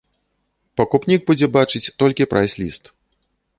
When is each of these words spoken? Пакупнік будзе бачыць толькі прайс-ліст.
Пакупнік 0.81 1.21
будзе 1.29 1.47
бачыць 1.59 1.83
толькі 2.05 2.29
прайс-ліст. 2.35 2.83